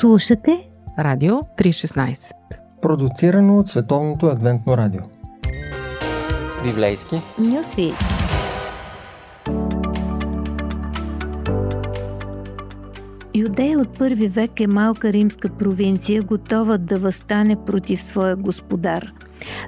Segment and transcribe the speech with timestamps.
[0.00, 2.32] Слушате Радио 316
[2.82, 5.00] Продуцирано от Световното адвентно радио
[6.64, 7.92] Библейски Нюсви
[13.34, 19.12] Юдея от първи век е малка римска провинция, готова да възстане против своя господар.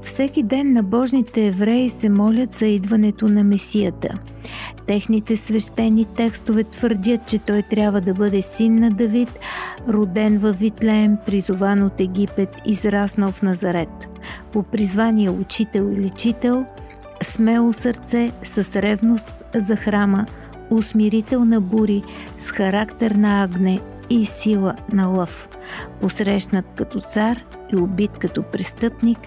[0.03, 4.19] Всеки ден набожните евреи се молят за идването на Месията.
[4.89, 9.39] Техните свещени текстове твърдят, че той трябва да бъде син на Давид,
[9.89, 14.09] роден във Витлеем, призован от Египет, израснал в Назарет.
[14.53, 16.67] По призвание учител и лечител,
[17.23, 20.27] смело сърце с ревност за храма,
[20.71, 22.03] усмирител на бури,
[22.39, 23.81] с характер на агне
[24.11, 25.49] и сила на лъв.
[26.01, 29.19] Посрещнат като цар и убит като престъпник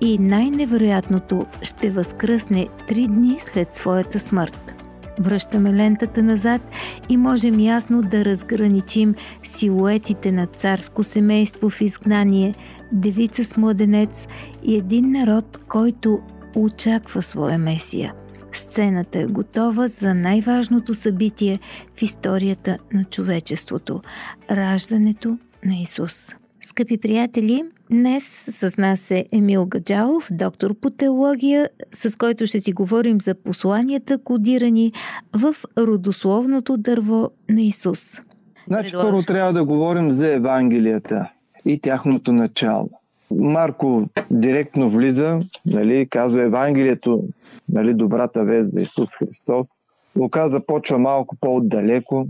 [0.00, 4.73] и най-невероятното ще възкръсне три дни след своята смърт.
[5.20, 6.62] Връщаме лентата назад
[7.08, 9.14] и можем ясно да разграничим
[9.44, 12.54] силуетите на царско семейство в изгнание,
[12.92, 14.26] девица с младенец
[14.62, 16.20] и един народ, който
[16.56, 18.14] очаква своя месия.
[18.52, 21.58] Сцената е готова за най-важното събитие
[21.96, 24.02] в историята на човечеството–
[24.50, 26.34] раждането на Исус.
[26.62, 27.62] Скъпи приятели,
[27.94, 33.34] днес с нас е Емил Гаджалов, доктор по теология, с който ще си говорим за
[33.34, 34.92] посланията, кодирани
[35.36, 38.20] в родословното дърво на Исус.
[38.66, 39.10] Значи Предлагаш.
[39.10, 41.30] първо трябва да говорим за Евангелията
[41.64, 42.90] и тяхното начало.
[43.30, 47.22] Марко директно влиза, нали, казва Евангелието,
[47.68, 49.68] нали, добрата вест за Исус Христос.
[50.16, 52.26] Лука започва малко по-отдалеко.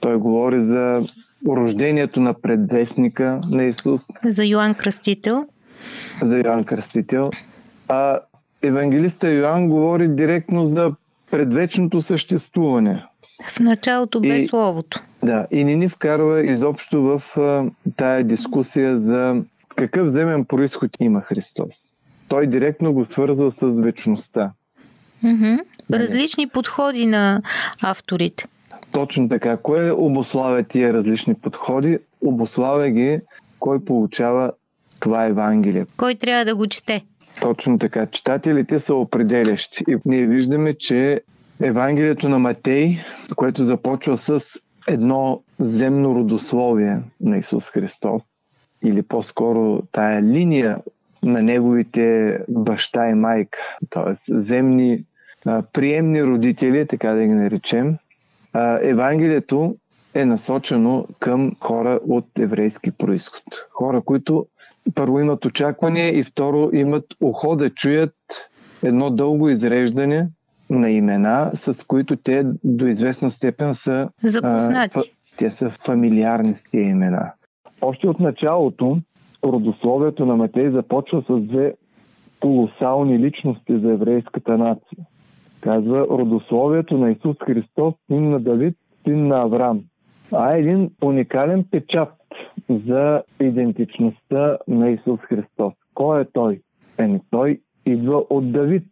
[0.00, 1.02] Той говори за
[1.48, 4.02] рождението на предвестника на Исус.
[4.24, 5.46] За Йоанн Кръстител.
[6.22, 7.30] За Йоанн Кръстител.
[7.88, 8.18] А
[8.62, 10.92] евангелиста Йоанн говори директно за
[11.30, 13.04] предвечното съществуване.
[13.48, 15.02] В началото бе и, Словото.
[15.22, 17.64] Да, и не ни вкарва изобщо в а,
[17.96, 19.42] тая дискусия за
[19.76, 21.74] какъв земен происход има Христос.
[22.28, 24.52] Той директно го свързва с вечността.
[25.24, 25.60] Mm-hmm.
[25.92, 27.42] Различни подходи на
[27.82, 28.44] авторите.
[28.92, 29.56] Точно така.
[29.56, 31.98] Кое обославя тия различни подходи?
[32.20, 33.20] Обославя ги
[33.58, 34.52] кой получава
[35.00, 35.86] това Евангелие.
[35.96, 37.04] Кой трябва да го чете?
[37.40, 38.06] Точно така.
[38.06, 39.84] Читателите са определящи.
[39.88, 41.20] И ние виждаме, че
[41.62, 42.98] Евангелието на Матей,
[43.36, 44.40] което започва с
[44.88, 48.22] едно земно родословие на Исус Христос,
[48.84, 50.78] или по-скоро тая линия
[51.22, 53.58] на неговите баща и майка,
[53.90, 54.12] т.е.
[54.40, 55.04] земни
[55.72, 57.96] приемни родители, така да ги наречем,
[58.82, 59.76] Евангелието
[60.14, 63.42] е насочено към хора от еврейски происход.
[63.70, 64.46] Хора, които
[64.94, 68.14] първо имат очакване и второ имат ухо да чуят
[68.82, 70.28] едно дълго изреждане
[70.70, 74.98] на имена, с които те до известна степен са запознати.
[74.98, 75.02] А,
[75.38, 77.32] те са фамилиарни с тези имена.
[77.80, 78.98] Още от началото
[79.44, 81.74] родословието на Матей започва с две
[82.40, 84.98] колосални личности за еврейската нация.
[85.60, 89.80] Казва родословието на Исус Христос, син на Давид, син на Авраам.
[90.32, 92.08] А е един уникален печат
[92.86, 95.72] за идентичността на Исус Христос.
[95.94, 96.60] Кой е той?
[96.98, 98.84] Еми, той идва от Давид.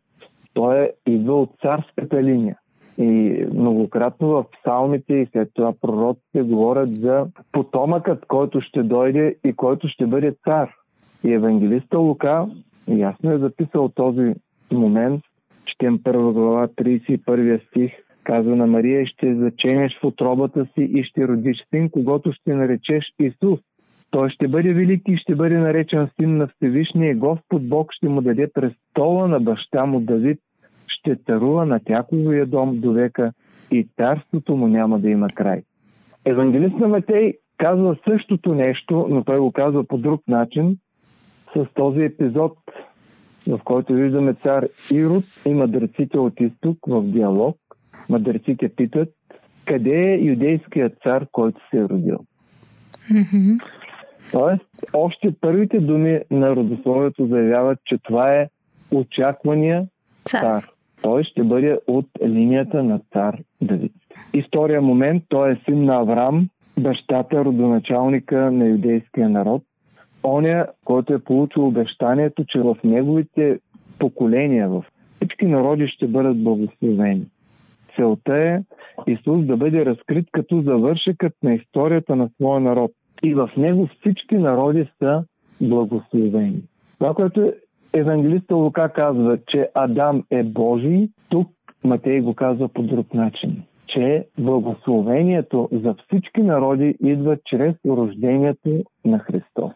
[0.55, 2.57] Той е, идва от царската линия.
[2.99, 9.53] И многократно в псалмите и след това пророците говорят за потомъкът, който ще дойде и
[9.53, 10.71] който ще бъде цар.
[11.25, 12.47] И евангелиста Лука
[12.89, 14.35] ясно е записал този
[14.73, 15.23] момент,
[15.79, 17.93] четем първа глава, 31 стих,
[18.25, 23.05] казва на Мария, ще заченеш в отробата си и ще родиш син, когато ще наречеш
[23.21, 23.61] Исус.
[24.11, 28.21] Той ще бъде велик и ще бъде наречен син на Всевишния Господ Бог ще му
[28.21, 30.39] даде престола на баща му Давид
[30.87, 33.33] ще царува на тяковия дом до века
[33.71, 35.63] и царството му няма да има край.
[36.25, 40.79] Евангелист на Матей казва същото нещо, но той го казва по друг начин,
[41.57, 42.59] с този епизод,
[43.49, 47.57] в който виждаме цар Ирод и мъдреците от изток в диалог.
[48.09, 49.09] Мъдреците питат,
[49.65, 52.19] къде е юдейският цар, който се е родил?
[53.13, 53.59] Mm-hmm.
[54.33, 58.49] Тоест, още първите думи на родословието заявяват, че това е
[58.91, 59.87] очаквания
[60.25, 60.41] цар.
[60.41, 60.69] цар.
[61.03, 63.93] Той ще бъде от линията на цар Давид.
[64.35, 69.63] И втория момент, той е син на Авраам, бащата, родоначалника на юдейския народ.
[70.29, 73.59] Оня, който е получил обещанието, че в неговите
[73.99, 74.85] поколения, в
[75.17, 77.27] всички народи ще бъдат благословени.
[77.97, 78.61] Целта е
[79.07, 82.91] Исус да бъде разкрит като завършекът на историята на своя народ.
[83.23, 85.25] И в него всички народи са
[85.61, 86.63] благословени.
[86.99, 87.53] Това, което
[87.93, 91.49] евангелиста Лука казва, че Адам е Божий, тук
[91.85, 99.19] Матей го казва по друг начин, че благословението за всички народи идва чрез рождението на
[99.19, 99.73] Христос.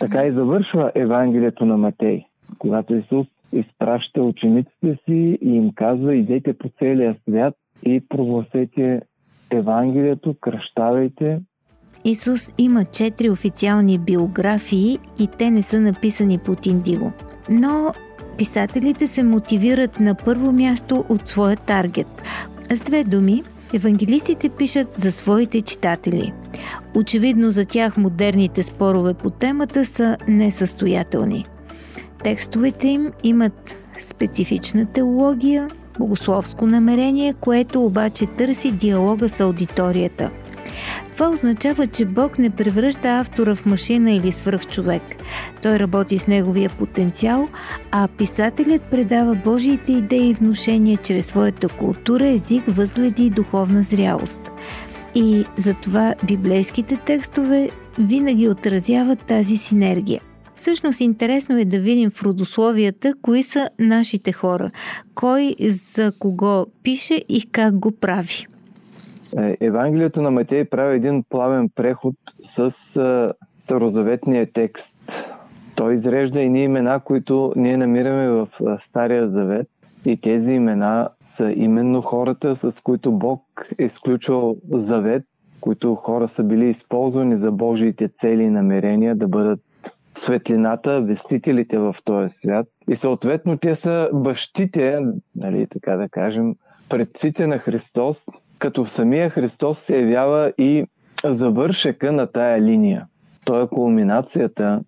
[0.00, 2.24] Така и завършва Евангелието на Матей,
[2.58, 9.00] когато Исус изпраща учениците си и им казва, идете по целия свят и прогласете
[9.50, 11.40] Евангелието, кръщавайте.
[12.04, 17.12] Исус има четири официални биографии и те не са написани по Индиго.
[17.50, 17.92] Но
[18.38, 22.06] писателите се мотивират на първо място от своя таргет.
[22.70, 23.42] С две думи,
[23.72, 26.32] евангелистите пишат за своите читатели.
[26.96, 31.44] Очевидно за тях модерните спорове по темата са несъстоятелни.
[32.22, 33.76] Текстовете им имат
[34.10, 35.68] специфична теология,
[35.98, 40.30] богословско намерение, което обаче търси диалога с аудиторията.
[41.12, 45.02] Това означава, че Бог не превръща автора в машина или свръхчовек.
[45.62, 47.48] Той работи с неговия потенциал,
[47.90, 54.50] а писателят предава Божиите идеи и внушения чрез своята култура, език, възгледи и духовна зрялост.
[55.14, 60.20] И затова библейските текстове винаги отразяват тази синергия.
[60.54, 64.70] Всъщност интересно е да видим в родословията кои са нашите хора,
[65.14, 68.46] кой за кого пише и как го прави.
[69.38, 72.70] Е, Евангелието на Матей прави един плавен преход с
[73.58, 74.92] старозаветния текст.
[75.76, 79.68] Той изрежда и ние имена, които ние намираме в Стария Завет.
[80.04, 83.42] И тези имена са именно хората, с които Бог
[83.78, 85.22] е изключвал завет,
[85.60, 89.60] които хора са били използвани за Божиите цели и намерения да бъдат
[90.18, 92.66] светлината, вестителите в този свят.
[92.88, 95.00] И съответно те са бащите,
[95.36, 96.54] нали, така да кажем,
[96.88, 98.24] предците на Христос,
[98.58, 100.86] като самия Христос се явява и
[101.24, 103.06] завършека на тая линия.
[103.44, 104.80] Той е кулминацията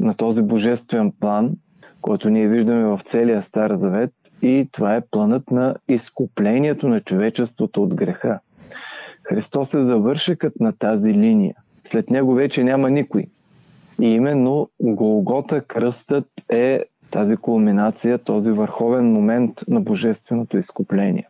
[0.00, 1.52] на този божествен план,
[2.00, 4.10] който ние виждаме в целия Стар Завет
[4.42, 8.40] и това е планът на изкуплението на човечеството от греха.
[9.22, 11.54] Христос е завършекът на тази линия.
[11.84, 13.26] След него вече няма никой.
[14.00, 21.28] И именно Голгота, кръстът е тази кулминация, този върховен момент на божественото изкупление.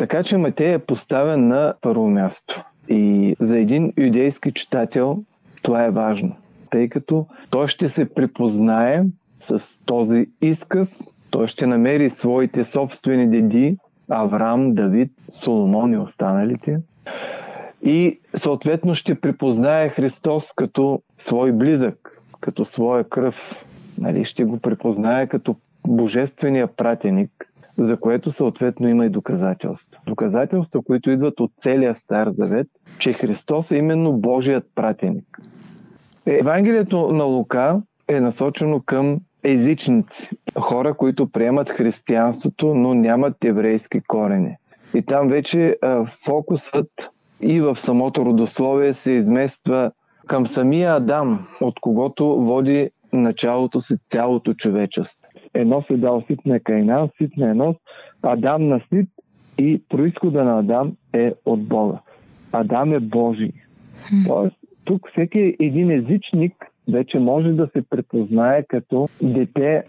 [0.00, 2.64] Така че Матей е поставен на първо място.
[2.88, 5.18] И за един юдейски читател
[5.62, 6.36] това е важно,
[6.70, 9.02] тъй като той ще се припознае
[9.40, 11.00] с този изказ,
[11.30, 13.76] той ще намери своите собствени деди,
[14.08, 15.12] Авраам, Давид,
[15.42, 16.78] Соломон и останалите.
[17.82, 23.34] И съответно ще припознае Христос като свой близък, като своя кръв.
[23.98, 25.56] Нали, ще го припознае като
[25.86, 30.00] божествения пратеник, за което съответно има и доказателства.
[30.06, 32.66] Доказателства, които идват от целия Стар Завет,
[32.98, 35.40] че Христос е именно Божият пратеник.
[36.26, 44.56] Евангелието на Лука е насочено към езичници, хора, които приемат християнството, но нямат еврейски корени.
[44.94, 46.90] И там вече а, фокусът
[47.40, 49.90] и в самото родословие се измества
[50.26, 55.28] към самия Адам, от когото води началото си цялото човечество.
[55.54, 57.76] Едно се дал сит на Кайнан, сит на Енос,
[58.22, 59.08] Адам на Сит
[59.58, 61.98] и происхода на Адам е от Бога.
[62.52, 63.52] Адам е Божий.
[64.26, 66.52] Тоест, тук всеки един езичник
[66.92, 69.84] вече може да се препознае като дете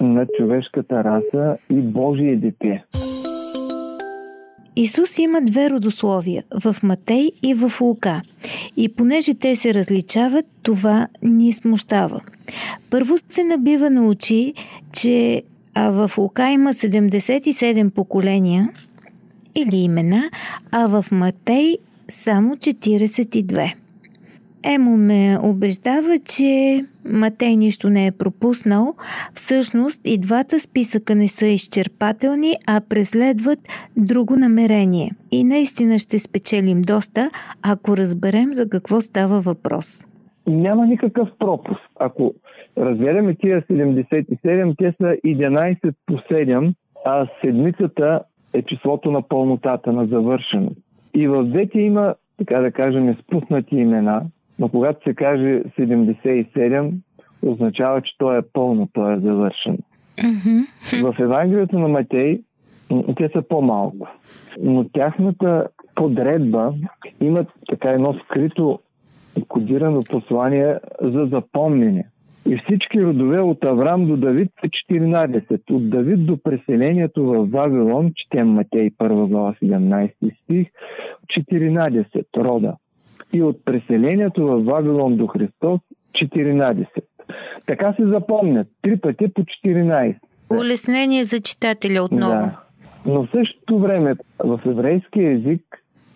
[0.00, 2.84] на човешката раса и Божие дете.
[4.76, 8.22] Исус има две родословия в Матей и в Лука.
[8.76, 12.20] И понеже те се различават, това ни смущава.
[12.90, 14.54] Първо се набива на очи,
[14.92, 15.42] че
[15.74, 18.68] а в Лука има 77 поколения
[19.54, 20.30] или имена,
[20.70, 21.76] а в Матей
[22.08, 23.74] само 42.
[24.64, 28.94] Емо ме убеждава, че Матей нищо не е пропуснал.
[29.34, 33.58] Всъщност и двата списъка не са изчерпателни, а преследват
[33.96, 35.10] друго намерение.
[35.30, 37.30] И наистина ще спечелим доста,
[37.62, 40.06] ако разберем за какво става въпрос.
[40.46, 41.80] Няма никакъв пропуск.
[42.00, 42.34] Ако
[42.78, 48.20] разгледаме тия 77, те са 11 по 7, а седмицата
[48.52, 50.70] е числото на пълнотата, на завършено.
[51.14, 54.22] И в двете има, така да кажем, спуснати имена,
[54.58, 56.92] но когато се каже 77,
[57.42, 59.78] означава, че то е пълно, то е завършено.
[60.18, 61.12] Mm-hmm.
[61.12, 62.40] В Евангелието на Матей
[63.16, 64.08] те са по-малко.
[64.60, 66.74] Но тяхната подредба
[67.20, 68.78] имат така едно скрито
[69.48, 72.06] кодирано послание за запомнение.
[72.48, 75.70] И всички родове от Авраам до Давид са 14.
[75.70, 80.68] От Давид до преселението в Вавилон, четем Матей 1 глава 17 стих,
[81.38, 82.76] 14 рода
[83.32, 85.80] и от преселението в Вавилон до Христос
[86.12, 86.86] 14.
[87.66, 88.68] Така се запомнят.
[88.82, 90.16] Три пъти по 14.
[90.50, 92.32] Улеснение за читателя отново.
[92.32, 92.60] Да.
[93.06, 95.62] Но в същото време в еврейския език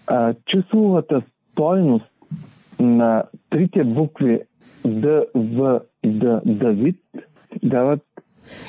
[0.06, 2.12] а, числовата стойност
[2.80, 4.40] на трите букви
[4.84, 6.96] Д, В, Д, Давид
[7.62, 8.00] дават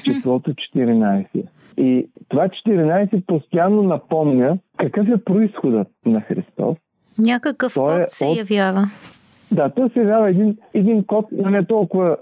[0.03, 1.43] числото 14.
[1.77, 6.77] И това 14 постоянно напомня какъв е происходът на Христос.
[7.19, 8.37] Някакъв Той код е се от...
[8.37, 8.89] явява.
[9.51, 12.17] Да, той се явява един, един код, но не толкова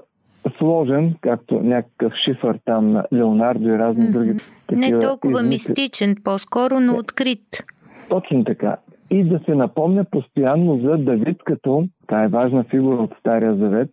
[0.57, 4.11] сложен, както някакъв шифър там на Леонардо и разни mm-hmm.
[4.11, 4.39] други.
[4.71, 5.71] Не толкова измисли.
[5.71, 7.63] мистичен, по-скоро, но открит.
[8.09, 8.75] Точно така.
[9.09, 13.91] И да се напомня постоянно за Давид като, та е важна фигура от Стария Завет,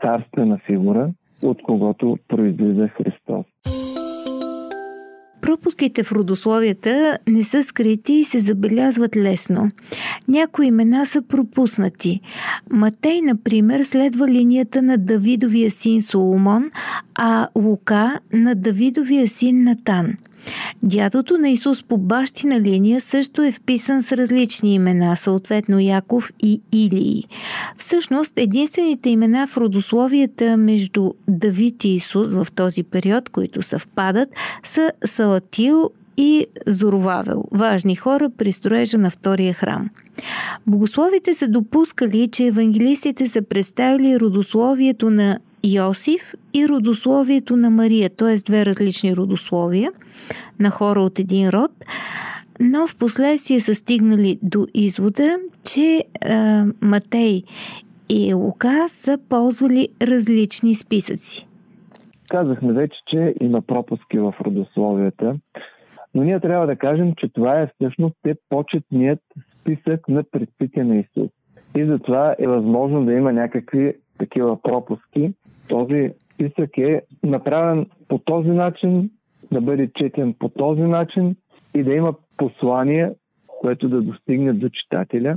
[0.00, 1.10] царствена фигура,
[1.42, 3.46] от когото произлиза Христос.
[5.50, 9.70] Пропуските в родословията не са скрити и се забелязват лесно.
[10.28, 12.20] Някои имена са пропуснати.
[12.70, 16.70] Матей, например, следва линията на Давидовия син Соломон,
[17.22, 20.16] а Лука на Давидовия син Натан–
[20.82, 26.60] Дядото на Исус по бащина линия също е вписан с различни имена, съответно Яков и
[26.72, 27.24] Илии.
[27.76, 34.28] Всъщност, единствените имена в родословията между Давид и Исус в този период, които съвпадат,
[34.64, 39.90] са Салатил и Зоровавел, важни хора при строежа на втория храм.
[40.66, 48.36] Богословите са допускали, че евангелистите са представили родословието на Йосиф и родословието на Мария, т.е.
[48.36, 49.92] две различни родословия
[50.60, 51.70] на хора от един род,
[52.60, 56.04] но в последствие са стигнали до извода, че е,
[56.82, 57.42] Матей
[58.08, 61.46] и Лука са ползвали различни списъци.
[62.28, 65.34] Казахме вече, че има пропуски в родословията,
[66.14, 69.20] но ние трябва да кажем, че това е всъщност е почетният
[69.60, 71.30] списък на предците на Исус.
[71.76, 75.32] И затова е възможно да има някакви такива пропуски.
[75.68, 79.10] Този списък е направен по този начин,
[79.52, 81.36] да бъде четен по този начин
[81.74, 83.10] и да има послание,
[83.46, 85.36] което да достигне до читателя.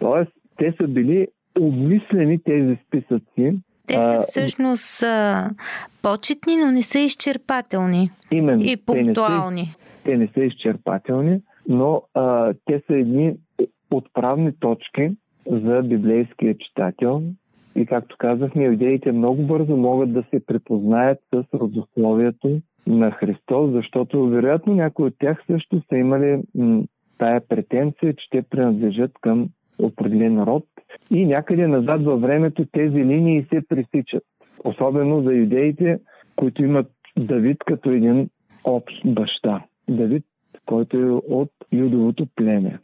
[0.00, 1.28] Тоест, те са били
[1.60, 3.58] обмислени тези списъци.
[3.86, 5.04] Те са всъщност
[6.02, 8.10] почетни, но не са изчерпателни.
[8.30, 8.62] Именно.
[8.64, 9.74] И пунктуални.
[10.04, 13.34] Те не са, те не са изчерпателни, но а, те са едни
[13.90, 15.10] отправни точки
[15.46, 17.22] за библейския читател.
[17.76, 24.26] И както казахме, идеите много бързо могат да се припознаят с родословието на Христос, защото
[24.26, 26.82] вероятно някои от тях също са имали м-
[27.18, 29.48] тая претенция, че те принадлежат към
[29.78, 30.64] определен народ
[31.10, 34.24] и някъде назад във времето тези линии се пресичат.
[34.64, 35.98] Особено за юдеите,
[36.36, 38.28] които имат Давид като един
[38.64, 39.64] общ баща.
[39.88, 40.24] Давид,
[40.66, 42.78] който е от юдовото племе.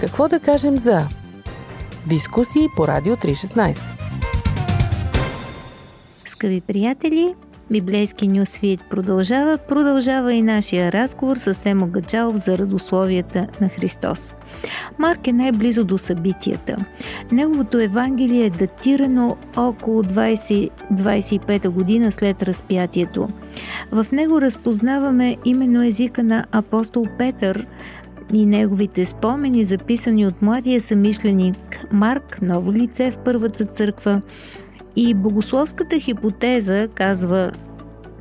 [0.00, 1.21] Какво да кажем за
[2.06, 3.76] дискусии по Радио 316?
[6.24, 7.34] Скъпи приятели,
[7.72, 9.58] Библейски нюсфит продължава.
[9.58, 14.34] Продължава и нашия разговор с Семо Гаджалов за радословията на Христос.
[14.98, 16.76] Марк е най-близо до събитията.
[17.32, 23.28] Неговото Евангелие е датирано около 20-25 година след разпятието.
[23.92, 27.66] В него разпознаваме именно езика на апостол Петър,
[28.32, 31.56] и неговите спомени, записани от младия самишленик
[31.92, 34.22] Марк, ново лице в първата църква,
[34.96, 37.52] и богословската хипотеза, казва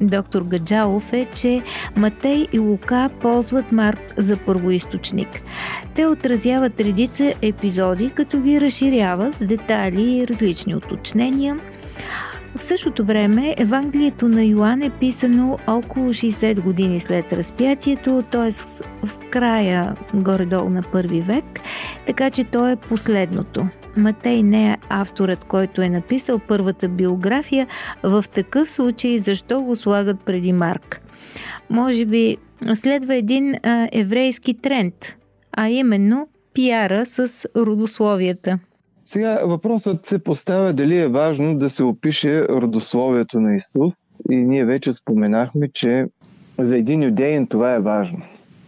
[0.01, 1.61] доктор Гаджалов, е, че
[1.95, 5.41] Матей и Лука ползват Марк за първоисточник.
[5.95, 11.57] Те отразяват редица епизоди, като ги разширяват с детайли и различни уточнения.
[12.55, 18.51] В същото време Евангелието на Йоанн е писано около 60 години след разпятието, т.е.
[19.05, 21.59] в края горе-долу на първи век,
[22.07, 23.67] така че то е последното.
[23.97, 27.67] Матей не е авторът, който е написал първата биография,
[28.03, 31.01] в такъв случай защо го слагат преди Марк?
[31.69, 32.37] Може би
[32.75, 35.13] следва един а, еврейски тренд,
[35.51, 38.59] а именно пиара с родословията.
[39.11, 43.93] Сега въпросът се поставя дали е важно да се опише родословието на Исус
[44.29, 46.05] и ние вече споменахме, че
[46.59, 48.21] за един юдеин това е важно.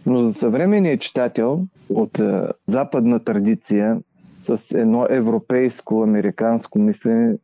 [0.06, 2.20] Но за съвременния читател от
[2.66, 3.98] западна традиция
[4.42, 7.36] с едно европейско, американско мислене,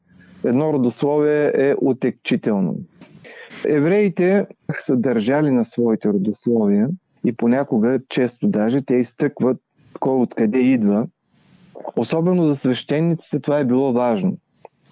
[0.44, 2.76] едно родословие е отекчително.
[3.68, 4.46] Евреите
[4.78, 6.88] са държали на своите родословия
[7.24, 9.56] и понякога, често даже, те изтъкват
[10.00, 11.06] кой откъде идва.
[11.96, 14.36] Особено за свещениците това е било важно,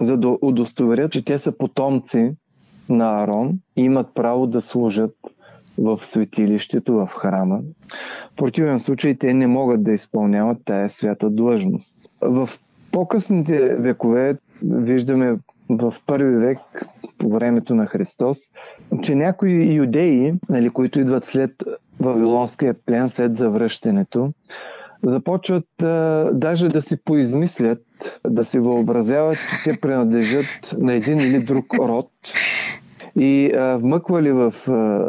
[0.00, 2.32] за да удостоверят, че те са потомци
[2.88, 5.16] на Арон и имат право да служат
[5.78, 7.60] в светилището, в храма.
[8.32, 11.96] В противен случай те не могат да изпълняват тая свята длъжност.
[12.20, 12.50] В
[12.92, 16.58] по-късните векове виждаме в първи век,
[17.18, 18.38] по времето на Христос,
[19.02, 21.50] че някои юдеи, нали, които идват след
[22.00, 24.32] Вавилонския плен след завръщането,
[25.02, 27.82] започват а, даже да си поизмислят,
[28.28, 32.10] да си въобразяват, че те принадлежат на един или друг род
[33.18, 35.00] и а, вмъквали в а,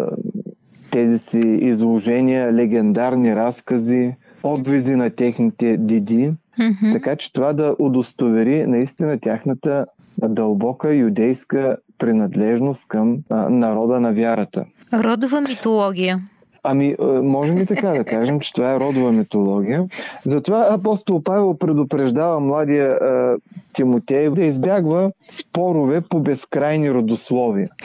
[0.92, 6.94] тези си изложения легендарни разкази, отвизи на техните диди, mm-hmm.
[6.94, 9.86] така че това да удостовери наистина тяхната
[10.28, 14.66] дълбока юдейска принадлежност към а, народа на вярата.
[14.94, 16.20] Родова митология.
[16.64, 19.86] Ами, можем и така да кажем, че това е родова митология.
[20.26, 23.38] Затова апостол Павел предупреждава младия а,
[23.74, 27.70] Тимотей да избягва спорове по безкрайни родословия.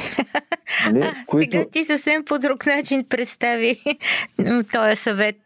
[0.86, 1.04] Нали?
[1.26, 1.56] Които...
[1.56, 3.76] Сега ти съвсем по друг начин представи
[4.72, 5.36] този съвет.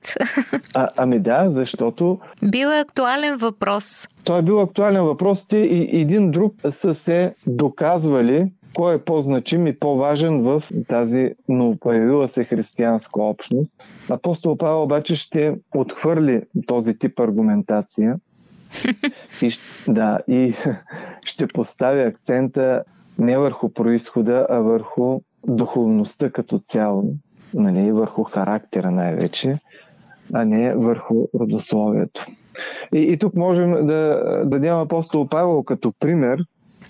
[0.75, 2.19] А, ами да, защото...
[2.43, 4.09] Бил е актуален въпрос.
[4.25, 5.47] Той е бил актуален въпрос.
[5.49, 12.29] Те и един друг са се доказвали кой е по-значим и по-важен в тази новопоявила
[12.29, 13.73] се християнска общност.
[14.11, 18.17] Апостол Павел обаче ще отхвърли този тип аргументация
[19.43, 19.51] и,
[19.89, 20.55] да, и
[21.25, 22.83] ще постави акцента
[23.19, 27.15] не върху происхода, а върху духовността като цяло,
[27.55, 29.59] нали, върху характера най-вече,
[30.33, 32.27] а не върху родословието.
[32.95, 36.45] И, и тук можем да дадем апостол Павел като пример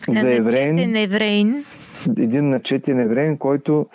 [0.08, 0.96] за евреин.
[0.96, 1.64] евреин.
[2.18, 3.86] Един начетен евреин, който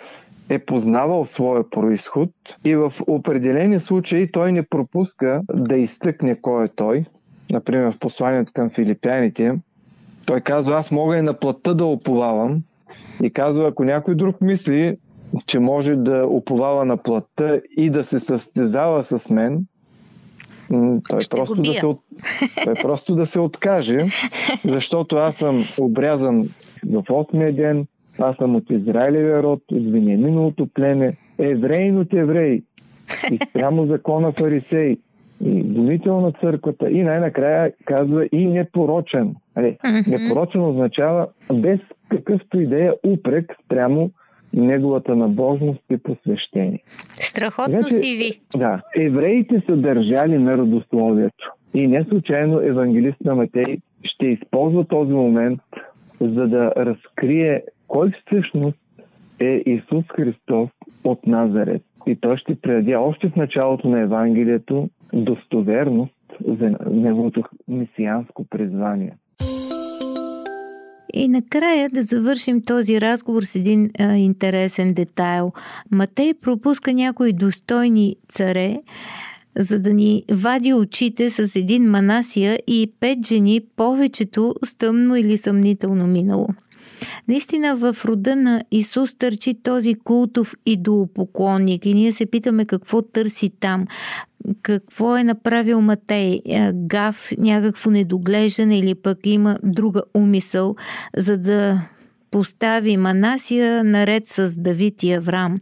[0.48, 2.30] е познавал своя происход
[2.64, 7.04] и в определени случаи той не пропуска да изтъкне кой е той.
[7.50, 9.58] Например, в посланието към филипяните,
[10.26, 12.62] той казва, аз мога и на плътта да оповавам.
[13.22, 14.96] И казва, ако някой друг мисли,
[15.46, 19.66] че може да оповава на плътта и да се състезава с мен,
[21.08, 21.80] той Ще просто, да се,
[22.64, 23.98] той просто да се откаже,
[24.64, 26.48] защото аз съм обрязан
[26.86, 27.86] в 8 ден,
[28.18, 32.62] аз съм от Израилевия род, от Вениаминовото племе, евреин от евреи,
[33.30, 34.96] и спрямо закона фарисей,
[35.44, 39.34] и гонител на църквата, и най-накрая казва и непорочен.
[39.54, 44.10] Али, непорочен означава без какъвто идея упрек спрямо
[44.56, 46.82] неговата набожност и посвещение.
[47.12, 48.58] Страхотно Вече, си ви.
[48.58, 48.82] Да.
[48.96, 51.52] Евреите са държали на родословието.
[51.74, 55.60] И не случайно евангелист на Матей ще използва този момент,
[56.20, 58.78] за да разкрие кой всъщност
[59.40, 60.70] е Исус Христос
[61.04, 61.82] от Назарет.
[62.06, 66.14] И той ще предаде още в началото на Евангелието достоверност
[66.46, 69.12] за неговото месианско призвание.
[71.16, 75.52] И накрая да завършим този разговор с един а, интересен детайл.
[75.90, 78.76] Матей пропуска някои достойни царе,
[79.58, 85.38] за да ни вади очите с един Манасия и пет жени, повечето с тъмно или
[85.38, 86.48] съмнително минало.
[87.28, 93.50] Наистина в рода на Исус търчи този култов идолопоклонник и ние се питаме какво търси
[93.60, 93.86] там.
[94.62, 96.40] Какво е направил Матей?
[96.46, 100.76] Е, гав, някакво недоглеждане или пък има друга умисъл,
[101.16, 101.80] за да
[102.30, 105.60] постави Манасия наред с Давид и Авраам.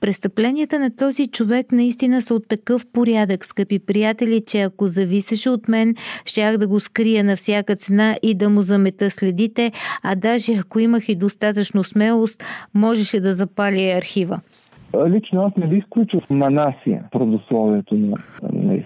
[0.00, 5.68] Престъпленията на този човек наистина са от такъв порядък, скъпи приятели, че ако зависеше от
[5.68, 10.52] мен, щях да го скрия на всяка цена и да му замета следите, а даже
[10.52, 14.40] ако имах и достатъчно смелост, можеше да запали архива.
[15.08, 18.16] Лично аз не бих включил Манасия в родословието на,
[18.52, 18.82] на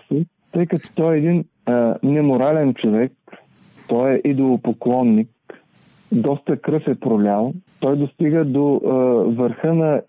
[0.52, 3.12] тъй като той е един а, неморален човек,
[3.88, 5.28] той е идолопоклонник,
[6.12, 8.90] доста кръв е пролял, той достига до а,
[9.42, 10.00] върха на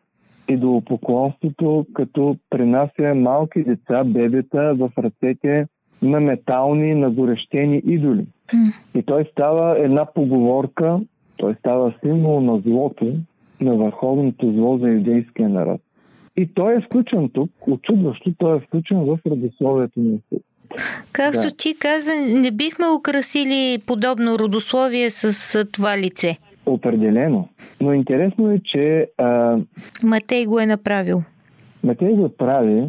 [0.47, 5.67] идолопоклонството, като принася малки деца, бебета в ръцете
[6.01, 8.25] на метални, нагорещени идоли.
[8.53, 8.73] Mm.
[8.95, 10.99] И той става една поговорка,
[11.37, 13.13] той става символ на злото,
[13.61, 15.81] на върховното зло за юдейския народ.
[16.37, 20.43] И той е включен тук, очудващо, той е включен в родословието на Исус.
[21.11, 21.55] Както да.
[21.57, 26.37] ти каза, не бихме украсили подобно родословие с това лице.
[26.65, 27.49] Определено.
[27.81, 29.09] Но интересно е, че...
[29.17, 29.57] А...
[30.03, 31.23] Матей го е направил.
[31.83, 32.83] Матей го прави,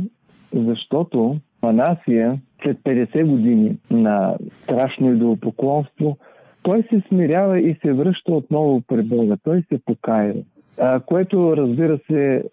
[0.54, 6.16] защото Манасия след 50 години на страшно идолопоклонство,
[6.62, 9.36] той се смирява и се връща отново при Бога.
[9.44, 10.40] Той се покаява.
[10.80, 12.44] А, което, разбира се,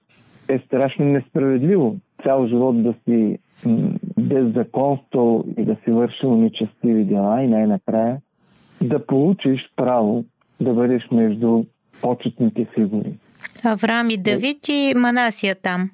[0.50, 1.96] е страшно несправедливо.
[2.24, 3.38] Цял живот да си
[4.20, 8.18] беззаконствал и да си вършил нечестиви дела и най-накрая
[8.82, 10.26] да получиш право
[10.64, 11.64] да бъдеш между
[12.02, 13.14] почетните фигури.
[13.66, 15.90] Авраам и Давид и Манасия там.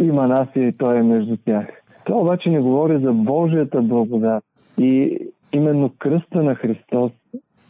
[0.00, 1.66] И Манасия и той е между тях.
[2.04, 4.44] Това обаче не говори за Божията благодат.
[4.78, 5.18] И
[5.52, 7.12] именно кръста на Христос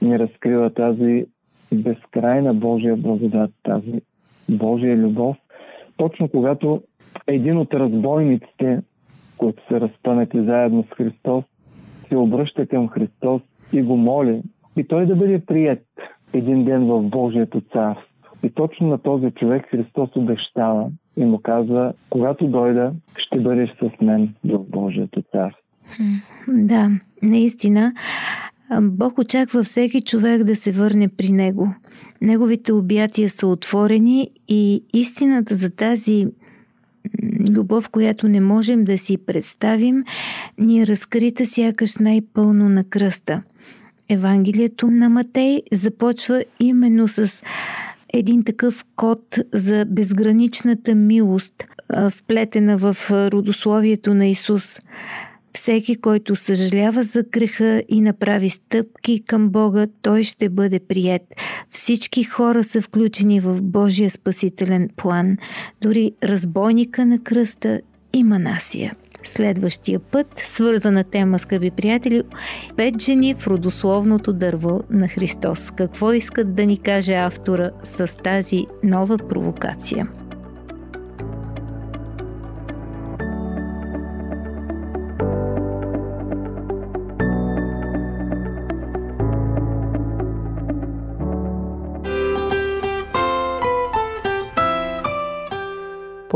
[0.03, 1.27] ни разкрива тази
[1.73, 4.01] безкрайна Божия благодат, тази
[4.49, 5.37] Божия любов.
[5.97, 6.83] Точно когато
[7.27, 8.83] един от разбойниците,
[9.39, 11.45] които се разпънати заедно с Христос,
[12.09, 14.43] се обръща към Христос и го моли,
[14.77, 15.83] и той да бъде прият
[16.33, 18.07] един ден в Божието царство.
[18.43, 24.01] И точно на този човек Христос обещава и му казва, когато дойда, ще бъдеш с
[24.03, 25.63] мен в Божието царство.
[26.49, 26.91] Да,
[27.23, 27.93] наистина.
[28.83, 31.75] Бог очаква всеки човек да се върне при Него.
[32.21, 36.27] Неговите обятия са отворени и истината за тази
[37.51, 40.05] любов, която не можем да си представим,
[40.59, 43.43] ни е разкрита сякаш най-пълно на кръста.
[44.09, 47.43] Евангелието на Матей започва именно с
[48.13, 51.65] един такъв код за безграничната милост,
[52.11, 54.81] вплетена в родословието на Исус.
[55.53, 61.23] Всеки, който съжалява за греха и направи стъпки към Бога, той ще бъде прият.
[61.71, 65.37] Всички хора са включени в Божия спасителен план,
[65.83, 67.81] дори разбойника на кръста
[68.13, 68.95] и Манасия.
[69.27, 72.23] Следващия път, свързана тема, скъпи приятели,
[72.77, 75.71] пет жени в родословното дърво на Христос.
[75.71, 80.09] Какво искат да ни каже автора с тази нова провокация?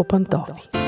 [0.00, 0.79] по пантофи.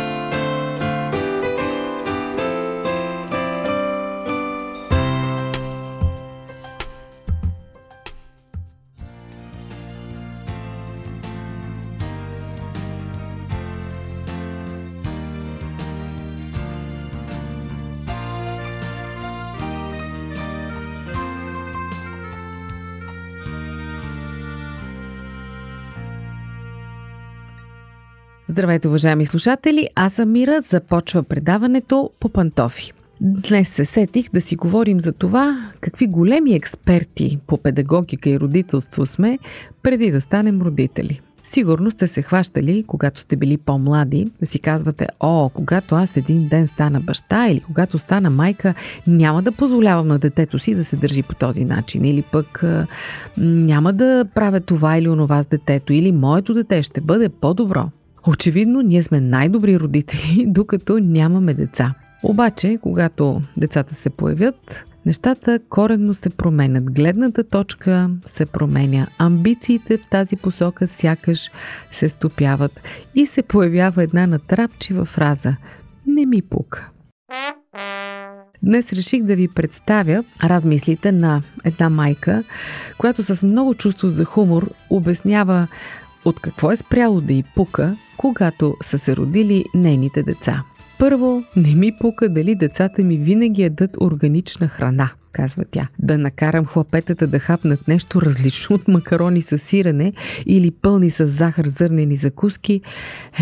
[28.52, 29.88] Здравейте, уважаеми слушатели!
[29.94, 30.60] Аз съм Мира.
[30.68, 32.92] Започва предаването по пантофи.
[33.20, 39.06] Днес се сетих да си говорим за това какви големи експерти по педагогика и родителство
[39.06, 39.38] сме
[39.82, 41.20] преди да станем родители.
[41.42, 46.48] Сигурно сте се хващали, когато сте били по-млади, да си казвате, о, когато аз един
[46.48, 48.74] ден стана баща или когато стана майка,
[49.06, 52.04] няма да позволявам на детето си да се държи по този начин.
[52.04, 52.64] Или пък
[53.38, 55.92] няма да правя това или онова с детето.
[55.92, 57.88] Или моето дете ще бъде по-добро.
[58.26, 61.94] Очевидно, ние сме най-добри родители, докато нямаме деца.
[62.22, 66.92] Обаче, когато децата се появят, нещата коренно се променят.
[66.92, 69.06] Гледната точка се променя.
[69.18, 71.50] Амбициите в тази посока сякаш
[71.92, 72.80] се стопяват
[73.14, 75.56] и се появява една натрапчива фраза
[76.06, 76.90] «Не ми пука».
[78.62, 82.44] Днес реших да ви представя размислите на една майка,
[82.98, 85.68] която с много чувство за хумор обяснява
[86.24, 90.62] от какво е спряло да й пука, когато са се родили нейните деца.
[90.98, 95.88] Първо, не ми пука дали децата ми винаги ядат органична храна, казва тя.
[95.98, 100.12] Да накарам хлапетата да хапнат нещо различно от макарони с сирене
[100.46, 102.80] или пълни с захар зърнени закуски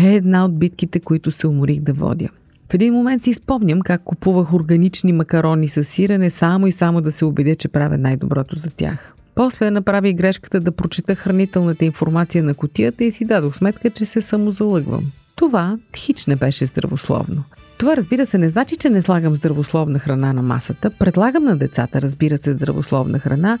[0.03, 2.29] е една от битките, които се уморих да водя.
[2.71, 7.11] В един момент си спомням как купувах органични макарони с сирене само и само да
[7.11, 9.15] се убедя, че правя най-доброто за тях.
[9.35, 14.21] После направи грешката да прочита хранителната информация на котията и си дадох сметка, че се
[14.21, 15.11] самозалъгвам.
[15.35, 17.43] Това хич не беше здравословно.
[17.77, 20.89] Това разбира се не значи, че не слагам здравословна храна на масата.
[20.89, 23.59] Предлагам на децата, разбира се, здравословна храна,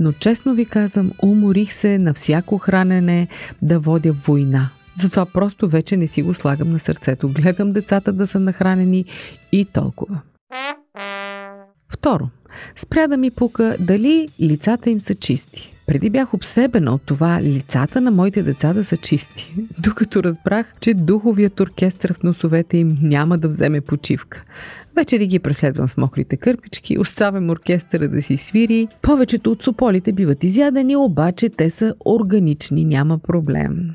[0.00, 3.28] но честно ви казвам, уморих се на всяко хранене
[3.62, 4.70] да водя война.
[4.96, 7.28] Затова просто вече не си го слагам на сърцето.
[7.28, 9.04] Гледам децата да са нахранени
[9.52, 10.20] и толкова.
[12.02, 12.28] Второ,
[12.76, 15.74] спря да ми пука дали лицата им са чисти.
[15.86, 20.94] Преди бях обсебена от това лицата на моите деца да са чисти, докато разбрах, че
[20.94, 24.44] духовият оркестър в носовете им няма да вземе почивка.
[24.96, 28.88] Вечери ги преследвам с мокрите кърпички, оставям оркестъра да си свири.
[29.02, 33.90] Повечето от сополите биват изядени, обаче те са органични, няма проблем.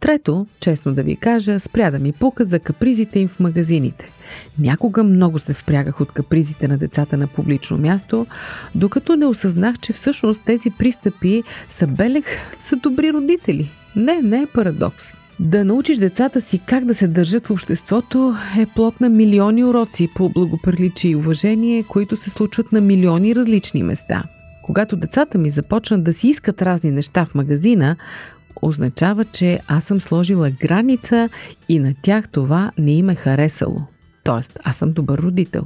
[0.00, 4.10] Трето, честно да ви кажа, спря да ми пука за капризите им в магазините.
[4.58, 8.26] Някога много се впрягах от капризите на децата на публично място,
[8.74, 12.24] докато не осъзнах, че всъщност тези пристъпи са белег
[12.60, 13.70] са добри родители.
[13.96, 15.14] Не, не е парадокс.
[15.40, 20.08] Да научиш децата си как да се държат в обществото е плод на милиони уроци
[20.14, 24.24] по благоприличие и уважение, които се случват на милиони различни места.
[24.62, 27.96] Когато децата ми започнат да си искат разни неща в магазина,
[28.62, 31.28] означава, че аз съм сложила граница
[31.68, 33.82] и на тях това не им е харесало.
[34.24, 35.62] Тоест, аз съм добър родител.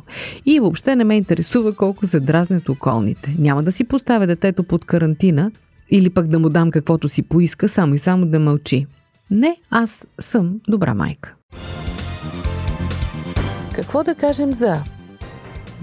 [0.46, 3.35] И въобще не ме интересува колко се дразнят околните.
[3.38, 5.50] Няма да си поставя детето под карантина
[5.90, 8.87] или пък да му дам каквото си поиска, само и само да мълчи.
[9.31, 11.35] Не, аз съм добра майка.
[13.74, 14.81] Какво да кажем за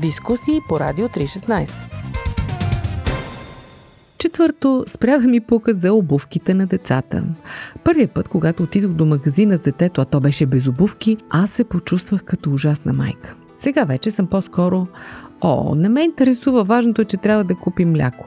[0.01, 1.88] дискусии по Радио 316?
[4.19, 7.23] Четвърто, спря да ми пука за обувките на децата.
[7.83, 11.63] Първият път, когато отидох до магазина с детето, а то беше без обувки, аз се
[11.63, 13.35] почувствах като ужасна майка.
[13.57, 14.87] Сега вече съм по-скоро
[15.41, 16.63] О, не ме интересува.
[16.63, 18.25] Важното е, че трябва да купим мляко.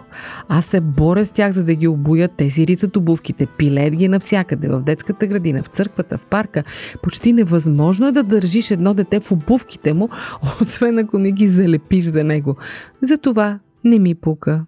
[0.49, 2.31] Аз се боря с тях, за да ги обуят.
[2.37, 6.65] Те си ритат обувките, пилеят ги навсякъде, в детската градина, в църквата, в парка.
[7.03, 10.09] Почти невъзможно е да държиш едно дете в обувките му,
[10.61, 12.57] освен ако не ги залепиш за него.
[13.03, 14.65] Затова не ми пука.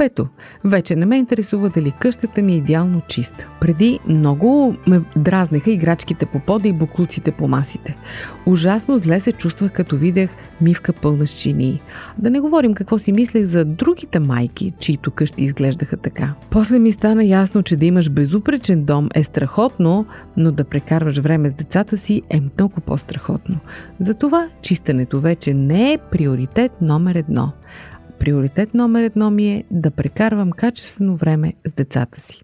[0.00, 0.26] Пето,
[0.64, 3.48] вече не ме интересува дали къщата ми е идеално чиста.
[3.60, 7.96] Преди много ме дразнеха играчките по пода и буклуците по масите.
[8.46, 11.80] Ужасно зле се чувствах, като видях мивка пълна с чинии.
[12.18, 16.34] Да не говорим какво си мислех за другите майки, чието къщи изглеждаха така.
[16.50, 21.50] После ми стана ясно, че да имаш безупречен дом е страхотно, но да прекарваш време
[21.50, 23.56] с децата си е много по-страхотно.
[23.98, 27.52] Затова чистенето вече не е приоритет номер едно.
[28.20, 32.42] Приоритет номер едно ми е да прекарвам качествено време с децата си.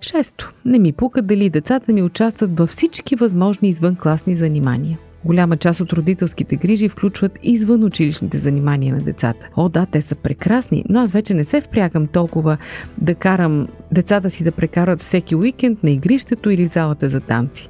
[0.00, 0.52] Шесто.
[0.64, 4.98] Не ми пука дали децата ми участват във всички възможни извънкласни занимания.
[5.24, 9.48] Голяма част от родителските грижи включват извън училищните занимания на децата.
[9.56, 12.56] О, да, те са прекрасни, но аз вече не се впрягам толкова
[12.98, 17.68] да карам децата си да прекарат всеки уикенд на игрището или залата за танци.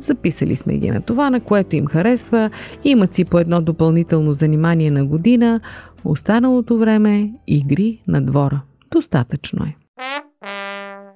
[0.00, 2.50] Записали сме ги на това, на което им харесва,
[2.84, 5.60] имат си по едно допълнително занимание на година,
[6.04, 8.60] останалото време игри на двора.
[8.90, 9.76] Достатъчно е.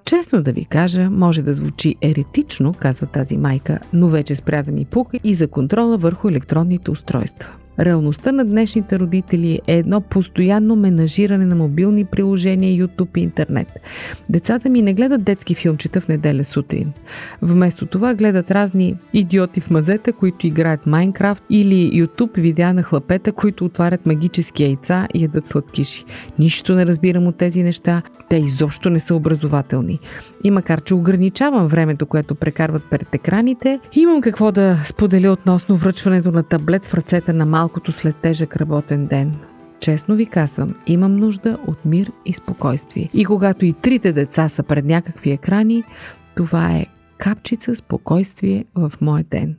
[0.05, 4.73] Честно да ви кажа, може да звучи еретично, казва тази майка, но вече спря да
[4.73, 7.49] ми пука и за контрола върху електронните устройства.
[7.81, 13.69] Реалността на днешните родители е едно постоянно менажиране на мобилни приложения, YouTube и интернет.
[14.29, 16.93] Децата ми не гледат детски филмчета в неделя сутрин.
[17.43, 23.33] Вместо това гледат разни идиоти в мазета, които играят Майнкрафт или YouTube видеа на хлапета,
[23.33, 26.05] които отварят магически яйца и ядат сладкиши.
[26.39, 28.03] Нищо не разбирам от тези неща.
[28.29, 29.99] Те изобщо не са образователни.
[30.45, 36.33] И макар, че ограничавам времето, което прекарват пред екраните, имам какво да споделя относно връчването
[36.33, 39.35] на таблет в ръцете на малко малкото след тежък работен ден.
[39.81, 43.11] Честно ви казвам, имам нужда от мир и спокойствие.
[43.14, 45.85] И когато и трите деца са пред някакви екрани,
[46.35, 46.87] това е
[47.18, 49.57] капчица спокойствие в мой ден.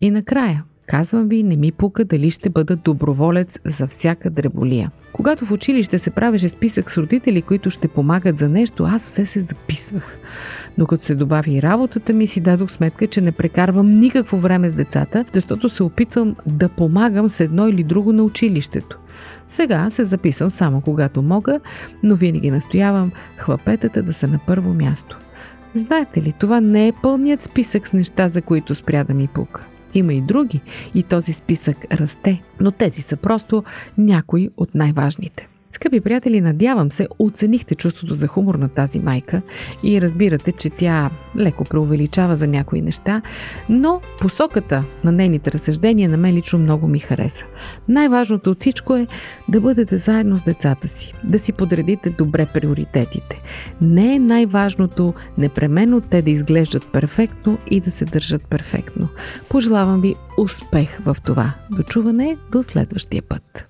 [0.00, 4.90] И накрая, Казвам ви, не ми пука дали ще бъда доброволец за всяка дреболия.
[5.12, 9.26] Когато в училище се правеше списък с родители, които ще помагат за нещо, аз все
[9.26, 10.18] се записвах.
[10.78, 14.74] Но като се добави работата ми, си дадох сметка, че не прекарвам никакво време с
[14.74, 18.98] децата, защото се опитвам да помагам с едно или друго на училището.
[19.48, 21.60] Сега се записвам само когато мога,
[22.02, 25.18] но винаги настоявам хлапетата да са на първо място.
[25.74, 29.66] Знаете ли, това не е пълният списък с неща, за които спря да ми пука.
[29.94, 30.60] Има и други
[30.94, 33.64] и този списък расте, но тези са просто
[33.98, 35.48] някои от най-важните.
[35.72, 39.42] Скъпи приятели, надявам се, оценихте чувството за хумор на тази майка
[39.82, 43.22] и разбирате, че тя леко преувеличава за някои неща,
[43.68, 47.44] но посоката на нейните разсъждения на мен лично много ми хареса.
[47.88, 49.06] Най-важното от всичко е
[49.48, 53.42] да бъдете заедно с децата си, да си подредите добре приоритетите.
[53.80, 59.08] Не е най-важното непременно те да изглеждат перфектно и да се държат перфектно.
[59.48, 61.54] Пожелавам ви успех в това.
[61.70, 63.69] Дочуване до следващия път.